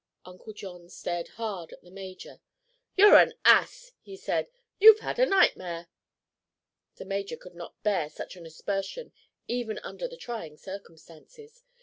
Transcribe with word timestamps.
Uncle 0.25 0.51
John 0.51 0.89
stared 0.89 1.27
hard 1.27 1.71
at 1.73 1.83
the 1.83 1.91
major. 1.91 2.41
"You're 2.97 3.17
an 3.19 3.35
ass," 3.45 3.91
he 4.01 4.17
said. 4.17 4.47
"You've 4.79 5.01
had 5.01 5.19
a 5.19 5.27
nightmare." 5.27 5.89
The 6.95 7.05
major 7.05 7.37
could 7.37 7.53
not 7.53 7.83
bear 7.83 8.09
such 8.09 8.35
an 8.35 8.47
aspersion, 8.47 9.13
even 9.47 9.77
under 9.83 10.07
the 10.07 10.17
trying 10.17 10.57
circumstances. 10.57 11.65